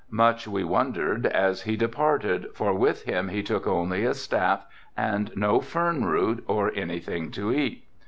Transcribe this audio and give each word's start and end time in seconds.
Much 0.09 0.47
we 0.47 0.63
wondered 0.63 1.27
as 1.27 1.61
he 1.61 1.77
departed, 1.77 2.47
for 2.55 2.73
with 2.73 3.03
him 3.03 3.27
he 3.27 3.43
took 3.43 3.67
only 3.67 4.03
a 4.03 4.15
staff 4.15 4.65
and 4.97 5.31
no 5.37 5.59
fern 5.59 6.05
root 6.05 6.43
or 6.47 6.71
anything 6.73 7.29
to 7.29 7.53
eat. 7.53 7.85